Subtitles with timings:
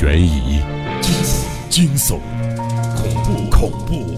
[0.00, 0.60] 悬疑、
[1.68, 2.20] 惊悚、
[2.94, 4.14] 恐怖、恐怖、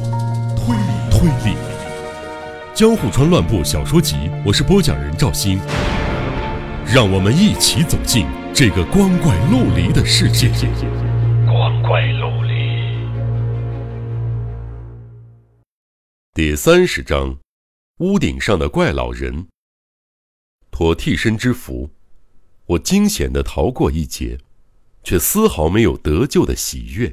[0.54, 1.56] 推理、推理。
[2.74, 4.14] 《江户川乱步小说集》，
[4.44, 5.58] 我是播讲人赵鑫，
[6.84, 10.50] 让我们一起走进这个光怪陆离的世界。
[11.46, 12.52] 光怪陆离。
[16.34, 17.38] 第三十章：
[18.00, 19.46] 屋顶上的怪老人。
[20.70, 21.88] 脱替身之服，
[22.66, 24.36] 我惊险的逃过一劫。
[25.02, 27.12] 却丝毫没有得救的喜悦。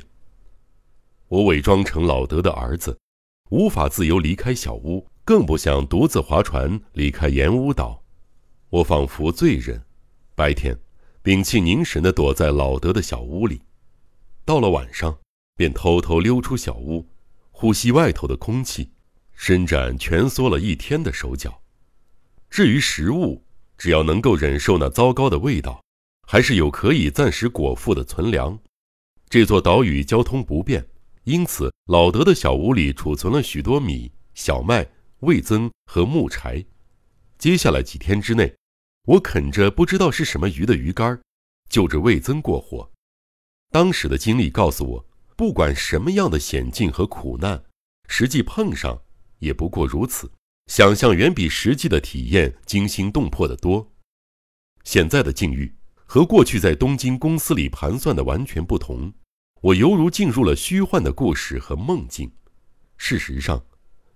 [1.28, 2.98] 我伪装成老德的儿子，
[3.50, 8.04] 无法自由离开小屋，更不想独自划船离开盐屋岛。
[8.70, 9.84] 我仿佛罪人，
[10.36, 10.78] 白天
[11.22, 13.62] 屏气凝神地躲在老德的小屋里，
[14.46, 15.18] 到了晚上
[15.56, 17.06] 便偷偷溜出小屋，
[17.52, 18.92] 呼吸外头的空气，
[19.34, 21.62] 伸展蜷缩了一天的手脚。
[22.50, 23.44] 至于食物，
[23.78, 25.84] 只要能够忍受那糟糕的味道。
[26.30, 28.60] 还是有可以暂时果腹的存粮。
[29.30, 30.86] 这座岛屿交通不便，
[31.24, 34.86] 因此老德的小屋里储存了许多米、小麦、
[35.22, 36.64] 味增和木柴。
[37.38, 38.54] 接下来几天之内，
[39.06, 41.18] 我啃着不知道是什么鱼的鱼干，
[41.70, 42.92] 就着味增过活。
[43.72, 45.06] 当时的经历告诉我，
[45.38, 47.64] 不管什么样的险境和苦难，
[48.10, 49.02] 实际碰上
[49.40, 50.30] 也不过如此。
[50.68, 53.94] 想象远比实际的体验惊心动魄的多。
[54.84, 55.77] 现在的境遇。
[56.10, 59.14] 和过去在东京公司里盘算的完全不同，
[59.60, 62.32] 我犹如进入了虚幻的故事和梦境。
[62.96, 63.62] 事实上，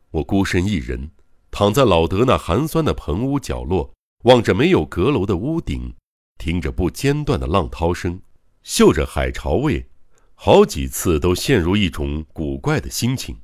[0.10, 1.12] 我孤身一人，
[1.52, 5.94] 躺在老德那寒酸的棚屋角落，望着没有阁楼的屋顶，
[6.40, 8.22] 听着不间断的浪涛声，
[8.64, 9.90] 嗅着海潮味，
[10.36, 13.38] 好几次都陷入一种古怪的心情，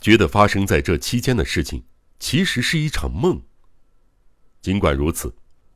[0.00, 1.84] 觉得发生在这期间的事情
[2.18, 3.40] 其实是一场梦。
[4.60, 5.32] 尽管如此。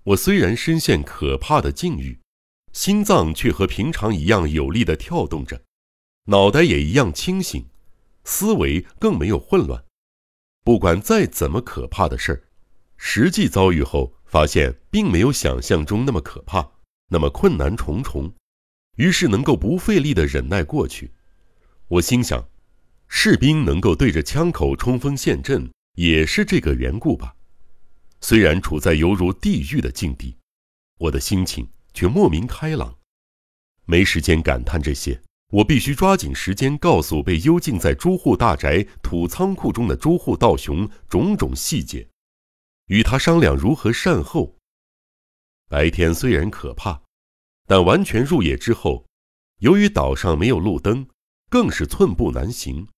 [0.09, 2.19] 我虽然深陷可怕的境遇，
[2.73, 5.61] 心脏却和平常一样有力地跳动着，
[6.27, 7.67] 脑袋也一样清醒，
[8.25, 9.85] 思维更没有混乱。
[10.65, 12.43] 不管再怎么可怕的事儿，
[12.97, 16.71] 实际遭遇后发现并没有想象中那么可怕，
[17.11, 18.33] 那么困难重重，
[18.97, 21.13] 于是能够不费力地忍耐过去。
[21.89, 22.49] 我心想，
[23.09, 27.35] 士兵能够对着枪口冲锋陷阵，也是这个缘故吧。
[28.21, 30.37] 虽然处在犹如地狱的境地，
[30.99, 32.97] 我的心情却莫名开朗。
[33.85, 42.07] 没时间感叹这些，我必须抓紧时间告诉被幽禁在朱户大宅土仓库中的朱户道雄种种细节，
[42.89, 44.57] 与他商量如何善后。
[45.69, 47.03] 白天虽然可怕，
[47.67, 49.07] 但完全入夜之后，
[49.61, 51.07] 由于岛上没有路灯，
[51.49, 52.89] 更是寸步难行。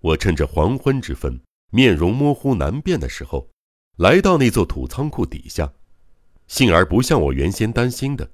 [0.00, 1.40] 我趁着黄昏之分，
[1.70, 3.50] 面容模糊难辨的时候。
[3.96, 5.72] 来到那座土仓库底下，
[6.48, 8.30] 幸而不像我原先担心的，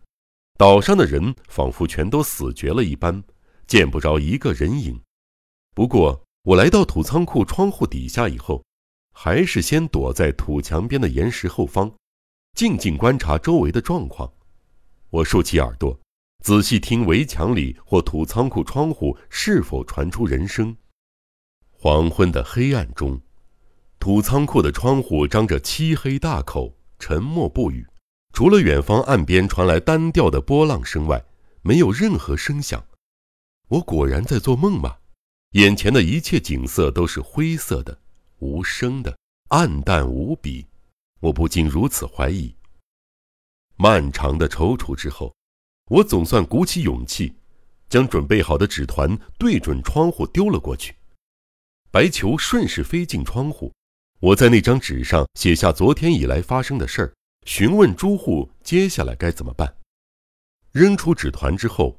[0.58, 3.22] 岛上的人仿佛全都死绝了一般，
[3.68, 5.00] 见不着一个人影。
[5.72, 8.64] 不过，我来到土仓库窗户底下以后，
[9.14, 11.94] 还是先躲在土墙边的岩石后方，
[12.54, 14.32] 静静观察周围的状况。
[15.10, 15.96] 我竖起耳朵，
[16.42, 20.76] 仔细听围墙里或土仓库窗户是否传出人声。
[21.70, 23.20] 黄昏的黑暗中。
[24.02, 27.86] 土仓库的窗户张着漆黑大口，沉默不语。
[28.32, 31.24] 除了远方岸边传来单调的波浪声外，
[31.62, 32.84] 没有任何声响。
[33.68, 34.96] 我果然在做梦吗？
[35.52, 37.96] 眼前的一切景色都是灰色的、
[38.40, 39.16] 无声的、
[39.50, 40.66] 暗淡无比。
[41.20, 42.52] 我不禁如此怀疑。
[43.76, 45.32] 漫长的踌躇之后，
[45.88, 47.32] 我总算鼓起勇气，
[47.88, 50.92] 将准备好的纸团对准窗户丢了过去。
[51.92, 53.72] 白球顺势飞进窗户。
[54.22, 57.12] 我在那张纸上写下昨天以来发生的事儿，
[57.44, 59.74] 询问朱户接下来该怎么办。
[60.70, 61.98] 扔出纸团之后，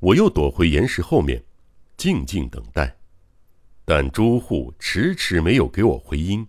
[0.00, 1.40] 我又躲回岩石后面，
[1.96, 2.92] 静静等待。
[3.84, 6.44] 但朱户迟迟没有给我回音。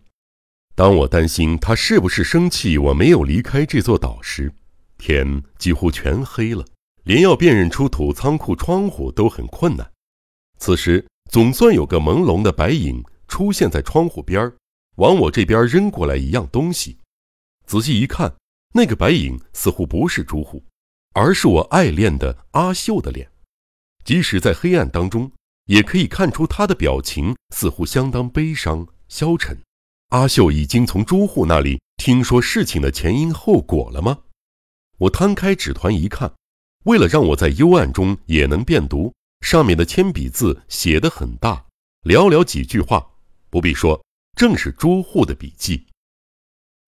[0.74, 4.52] 当我担心他是不是生气我没有离开这座岛时，
[4.98, 6.66] 天几乎全黑了，
[7.04, 9.88] 连要辨认出土仓库窗户都很困难。
[10.58, 14.58] 此时，总算有个朦胧的白影出现在窗户边儿。
[14.96, 16.98] 往我这边扔过来一样东西，
[17.66, 18.36] 仔细一看，
[18.74, 20.64] 那个白影似乎不是朱户，
[21.14, 23.30] 而是我爱恋的阿秀的脸。
[24.04, 25.32] 即使在黑暗当中，
[25.66, 29.58] 也可以看出他的表情似乎相当悲伤消沉。
[30.10, 34.20] 阿秀已经从朱户那里听说事情的前因后果了吗？
[34.98, 36.34] 我摊开纸团一看，
[36.84, 41.66] 为了让我在幽暗中也能辨读，上面的铅笔字写得很大，
[42.04, 43.12] 寥寥几句话，
[43.50, 44.04] 不必说。
[44.42, 45.86] 正是朱户的笔记。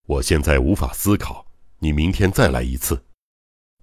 [0.07, 1.45] 我现在无法思考，
[1.77, 3.05] 你明天再来一次。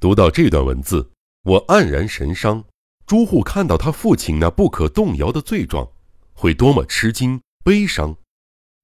[0.00, 1.12] 读到这段文字，
[1.44, 2.64] 我黯然神伤。
[3.06, 5.88] 朱户看到他父亲那不可动摇的罪状，
[6.32, 8.17] 会多么吃惊、悲伤。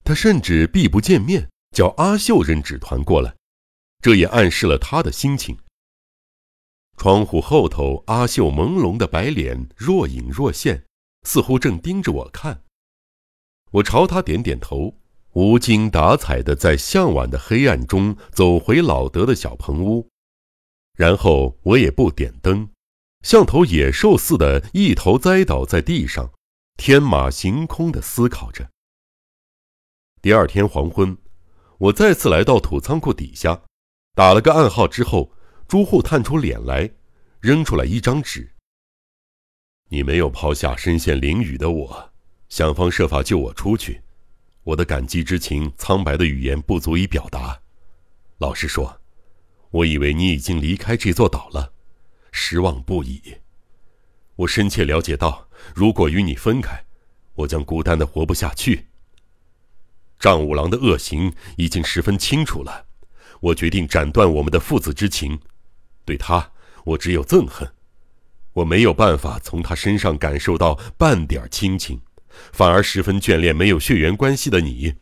[0.04, 3.34] 他甚至避不见面，叫阿秀扔纸团过来，
[4.00, 5.58] 这也暗示了他的心情。
[6.96, 10.84] 窗户后头，阿秀朦胧的白脸若隐若现，
[11.24, 12.62] 似乎正盯着我看。
[13.72, 14.94] 我朝他点点头，
[15.32, 20.08] 无精打采的在向晚的黑暗中走回老德的小棚屋，
[20.94, 22.68] 然后我也不点灯，
[23.22, 26.32] 像头野兽似的，一头栽倒在地上，
[26.76, 28.70] 天马行空的思考着。
[30.22, 31.16] 第二天黄昏，
[31.78, 33.62] 我再次来到土仓库底下，
[34.14, 35.32] 打了个暗号之后。
[35.68, 36.88] 朱户探出脸来，
[37.40, 38.54] 扔出来一张纸。
[39.88, 42.12] 你没有抛下身陷囹圄的我，
[42.48, 44.02] 想方设法救我出去，
[44.62, 47.60] 我的感激之情，苍白的语言不足以表达。
[48.38, 49.00] 老实说，
[49.70, 51.72] 我以为你已经离开这座岛了，
[52.30, 53.20] 失望不已。
[54.36, 56.84] 我深切了解到，如果与你分开，
[57.34, 58.86] 我将孤单的活不下去。
[60.18, 62.86] 丈五郎的恶行已经十分清楚了，
[63.40, 65.38] 我决定斩断我们的父子之情。
[66.04, 66.52] 对他，
[66.84, 67.70] 我只有憎恨，
[68.52, 72.00] 我没有办法从他身上感受到半点亲情，
[72.52, 74.94] 反而十分眷恋没有血缘关系的你，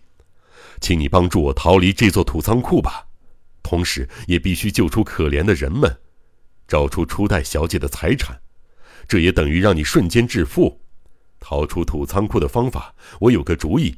[0.80, 3.06] 请你帮助我逃离这座土仓库吧，
[3.62, 5.98] 同时也必须救出可怜的人们，
[6.66, 8.40] 找出初代小姐的财产，
[9.06, 10.80] 这也等于让你瞬间致富。
[11.40, 13.94] 逃出土仓库的方法，我有个主意，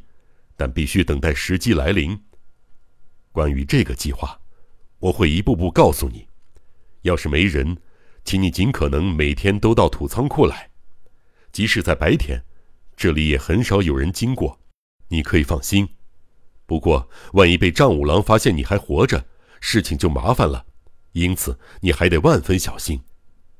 [0.57, 2.21] 但必须等待时机来临。
[3.31, 4.41] 关于这个计划，
[4.99, 6.27] 我会一步步告诉你。
[7.03, 7.77] 要是没人，
[8.25, 10.71] 请你尽可能每天都到土仓库来，
[11.53, 12.43] 即使在白天，
[12.97, 14.59] 这里也很少有人经过，
[15.09, 15.89] 你可以放心。
[16.65, 19.25] 不过，万一被丈五郎发现你还活着，
[19.61, 20.65] 事情就麻烦了，
[21.13, 23.01] 因此你还得万分小心。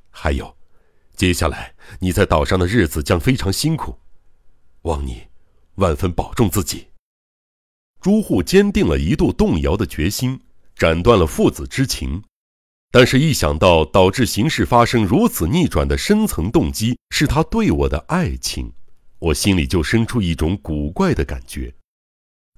[0.09, 0.57] 还有，
[1.15, 3.99] 接下来你在岛上的日子将非常辛苦，
[4.81, 5.27] 望你
[5.75, 6.87] 万分保重自己。
[8.01, 10.41] 朱户坚定了一度动摇的决心，
[10.75, 12.23] 斩断了父子之情。
[12.91, 18.71] 但是，一想到导致形势发生如此逆转的深层动机是他对我的爱情，
[19.19, 21.73] 我心里就生出一种古怪的感觉。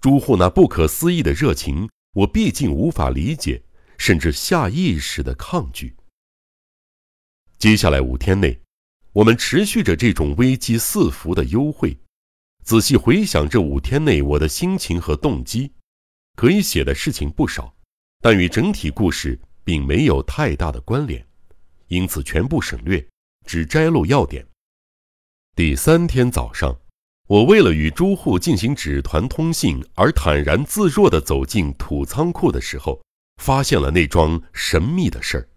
[0.02, 3.62] 朱户那不可思议的热情，我毕竟无法理解，
[3.98, 5.96] 甚至下意识的抗拒。
[7.58, 8.60] 接下来五天内，
[9.14, 11.98] 我们持续着这种危机四伏的幽会。
[12.64, 15.72] 仔细回想这五天内我的心情和动机，
[16.36, 17.74] 可以写的事情不少，
[18.22, 19.40] 但与整体故事。
[19.62, 21.24] 并没有太大的关联，
[21.90, 23.08] 因此全部省略，
[23.46, 24.44] 只摘录要点。
[25.60, 26.80] 第三天早上，
[27.28, 33.04] 我为了与朱户进行纸团通信而坦然自若地走进土仓库的时候，
[33.42, 35.50] 发现了那桩神秘的事儿。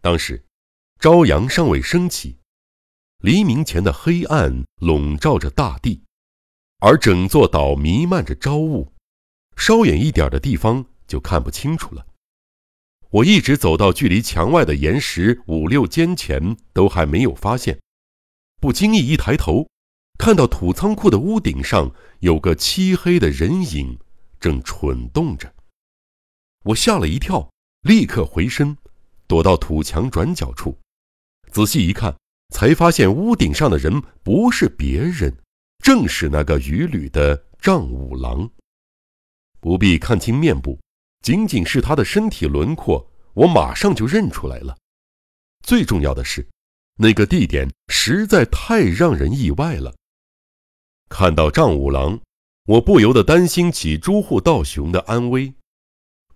[0.00, 0.42] 当时，
[0.98, 2.38] 朝阳尚未升起，
[3.18, 6.02] 黎明前的黑暗笼罩着大地，
[6.78, 8.94] 而整座岛弥漫着朝雾，
[9.58, 12.06] 稍远一点的地方就看不清楚了。
[13.10, 17.78] 我一直走到距离墙外的岩石五六间前，都还没有发现。
[18.60, 19.66] 不经意一抬头，
[20.18, 21.90] 看到土仓库的屋顶上
[22.20, 23.98] 有个漆黑的人影，
[24.38, 25.52] 正蠢动着。
[26.64, 27.50] 我吓了一跳，
[27.82, 28.76] 立刻回身，
[29.26, 30.78] 躲到土墙转角处。
[31.50, 32.14] 仔细一看，
[32.54, 35.34] 才发现屋顶上的人不是别人，
[35.82, 38.48] 正是那个渔旅的丈五郎。
[39.58, 40.78] 不必看清面部。
[41.22, 44.74] 仅仅是他的身体轮廓，我马上就认出来了。
[45.62, 46.48] 最重要的是，
[47.02, 49.94] 那个地点实在太让人意外了。
[51.08, 52.20] 看到丈五郎，
[52.66, 55.50] 我不由得担心起朱户道雄的安危。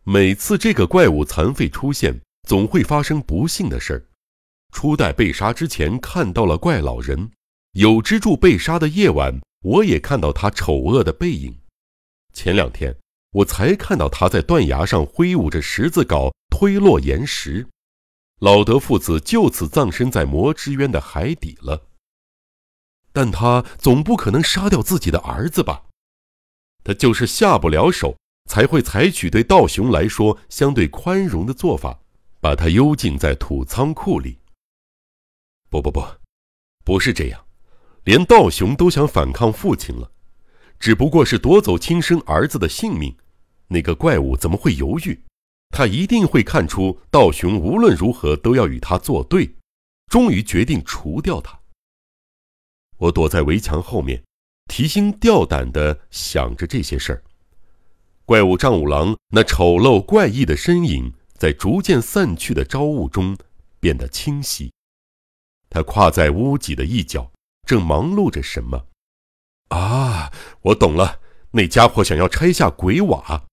[0.05, 2.19] 每次这个怪物残废出现，
[2.49, 4.07] 总会发生不幸的事儿。
[4.73, 7.31] 初代被杀之前看到了怪老人，
[7.73, 11.55] 有之助被杀的夜晚，我也看到他丑恶的背影。
[12.33, 12.97] 前两天。
[13.35, 17.67] 我才看到他在断崖上挥舞着十字镐推落岩石，
[18.41, 21.89] 老德父子就此葬身在魔之渊的海底了。
[23.13, 25.85] 但他总不可能杀掉自己的儿子吧？
[26.83, 28.17] 他就是下不了手，
[28.51, 32.01] 才会采取对道雄来说相对宽容的做法，
[32.41, 34.39] 把他幽禁在土仓库里。
[35.71, 36.05] 不不不，
[36.85, 37.47] 不是这样，
[38.05, 40.11] 连道雄都想反抗父亲了，
[40.79, 43.17] 只不过是夺走亲生儿子的性命。
[43.69, 45.25] 那个怪物怎么会犹豫？
[45.77, 49.57] 他一定会看出道雄无论如何都要与他作对，
[50.07, 51.59] 终于决定除掉他。
[52.99, 54.23] 我躲在围墙后面，
[54.69, 57.25] 提心吊胆地想着这些事儿。
[58.25, 63.37] 怪物丈五郎那丑陋怪异的身影，在逐渐散去的朝雾中
[63.81, 64.73] 变得清晰。
[65.69, 67.33] 他跨在屋脊的一角，
[67.67, 68.87] 正忙碌着什么。
[69.71, 70.31] 啊，
[70.63, 71.19] 我懂了，
[71.51, 73.47] 那家伙想要拆下鬼瓦。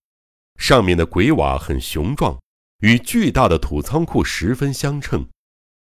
[0.62, 2.40] 上面的鬼瓦很雄壮，
[2.82, 5.28] 与巨大的土仓库十分相称，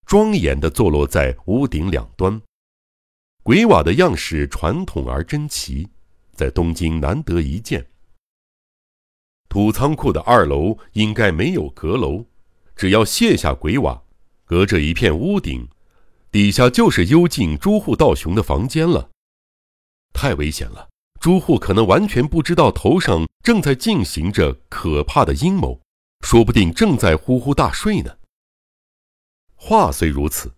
[0.05, 2.39] 庄严地坐落在屋顶两端。
[3.43, 5.89] 鬼瓦的样式传统而珍奇，
[6.35, 7.87] 在东京难得一见。
[9.49, 12.27] 土仓库的二楼应该没有阁楼，
[12.77, 14.03] 只要卸下鬼瓦，
[14.45, 15.67] 隔着一片屋顶，
[16.31, 19.09] 底下就是幽静朱户道雄的房间了。
[20.13, 20.91] 太危险了！
[21.19, 25.81] 朱户可能完全不知道头上正在进行着可怕的阴谋，
[26.21, 28.19] 说不定正在呼呼大睡呢。
[29.55, 30.55] 话虽如此，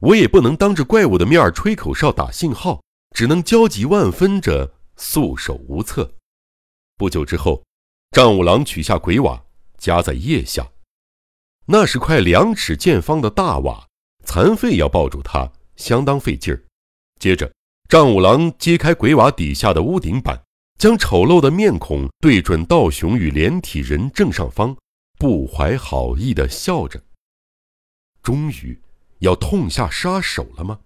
[0.00, 2.82] 我也不能当着怪物的面吹口哨打信号，
[3.14, 6.14] 只能焦急万分着束手无策。
[6.96, 7.62] 不久之后，
[8.10, 9.44] 丈五郎取下鬼瓦，
[9.78, 10.66] 夹在腋下，
[11.66, 13.86] 那是块两尺见方的大瓦，
[14.24, 16.64] 残废要抱住它相当费劲儿。
[17.20, 17.52] 接着。
[17.90, 20.40] 丈五郎揭开鬼瓦底下的屋顶板，
[20.78, 24.76] 将丑陋的面孔对准道雄与连体人正上方，
[25.18, 27.02] 不怀好意的笑着。
[28.22, 28.80] 终于
[29.18, 30.78] 要痛下杀手了吗？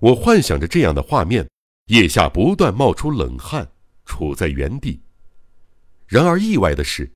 [0.00, 1.48] 我幻想着这样的画面，
[1.84, 3.70] 腋下不断冒出冷汗，
[4.04, 5.00] 处在原地。
[6.08, 7.08] 然而意外的是，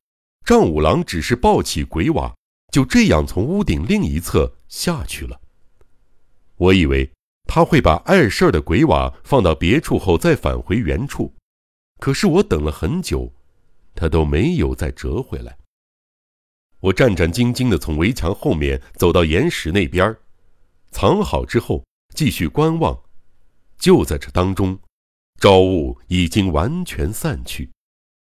[0.46, 2.32] 丈五郎只是抱起鬼瓦，
[2.72, 5.40] 就这样从屋顶另一侧下去了。
[6.54, 7.10] 我以为。
[7.52, 11.35] 他会把碍事儿的鬼瓦放到别处后再返回原处，
[11.99, 13.33] 可是我等了很久，
[13.92, 15.59] 他都没有再折回来。
[16.78, 20.16] 我战战兢兢地从围墙后面走到岩石那边，
[20.92, 22.97] 藏好之后继续观望。
[23.80, 24.78] 就在这当中，
[25.40, 27.69] 朝雾已经完全散去，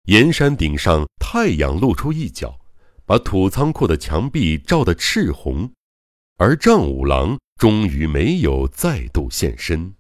[0.05, 2.61] 岩山顶上太阳露出一角，
[3.05, 5.73] 把土仓库的墙壁照得赤红，
[6.37, 7.37] 而丈五郎。
[7.59, 9.98] 终于没有再度现身。